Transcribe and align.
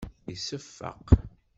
Iseffeq. 0.33 1.07